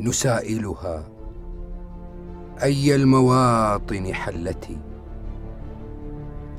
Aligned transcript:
نسائلها. 0.00 1.04
أي 2.62 2.94
المواطن 2.94 4.14
حلتي؟ 4.14 4.78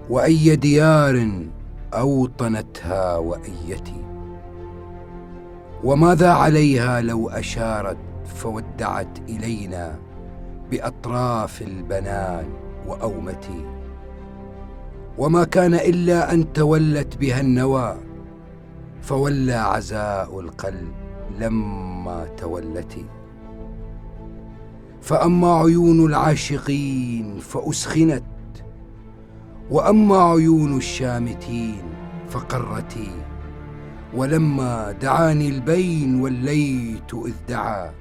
وأي 0.09 0.55
ديار 0.55 1.31
أوطنتها 1.93 3.17
وأيتي؟ 3.17 4.05
وماذا 5.83 6.31
عليها 6.31 7.01
لو 7.01 7.29
أشارت 7.29 7.97
فودعت 8.25 9.19
إلينا 9.29 9.99
بأطراف 10.71 11.61
البنان 11.61 12.45
وأومتي؟ 12.87 13.65
وما 15.17 15.43
كان 15.43 15.73
إلا 15.73 16.33
أن 16.33 16.53
تولت 16.53 17.17
بها 17.17 17.41
النوى 17.41 17.97
فولى 19.01 19.53
عزاء 19.53 20.39
القلب 20.39 20.91
لما 21.39 22.27
تولتي. 22.37 23.05
فأما 25.01 25.59
عيون 25.59 26.05
العاشقين 26.05 27.39
فأسخنت 27.39 28.23
وأما 29.71 30.23
عيون 30.23 30.77
الشامتين 30.77 31.81
فقرتي. 32.29 33.11
ولما 34.13 34.91
دعاني 34.91 35.49
البين 35.49 36.21
وليت 36.21 37.13
إذ 37.13 37.33
دعا 37.49 37.91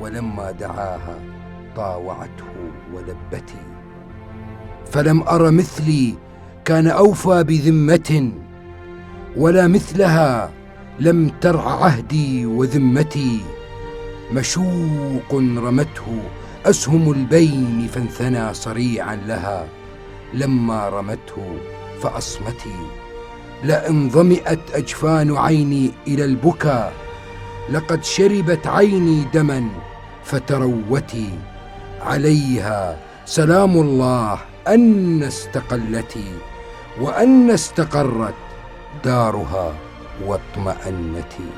ولما 0.00 0.50
دعاها 0.50 1.18
طاوعته 1.76 2.52
ولبتي. 2.94 3.64
فلم 4.86 5.22
أر 5.22 5.50
مثلي 5.50 6.14
كان 6.64 6.86
أوفى 6.86 7.44
بذمة 7.44 8.32
ولا 9.36 9.68
مثلها 9.68 10.50
لم 11.00 11.28
ترع 11.28 11.84
عهدي 11.84 12.46
وذمتي. 12.46 13.40
مشوق 14.32 15.34
رمته 15.34 16.22
أسهم 16.66 17.12
البين 17.12 17.88
فانثنى 17.94 18.54
صريعا 18.54 19.16
لها. 19.16 19.66
لما 20.34 20.88
رمته 20.88 21.58
فأصمتي 22.02 22.76
لئن 23.64 24.10
ظمئت 24.10 24.60
أجفان 24.74 25.36
عيني 25.36 25.90
إلى 26.06 26.24
البكا 26.24 26.92
لقد 27.70 28.04
شربت 28.04 28.66
عيني 28.66 29.24
دما 29.34 29.68
فتروتي. 30.24 31.30
عليها 32.00 32.98
سلام 33.26 33.76
الله 33.76 34.38
أن 34.68 35.22
استقلتي 35.22 36.32
وأن 37.00 37.50
استقرت 37.50 38.34
دارها 39.04 39.74
واطمأنتي 40.26 41.50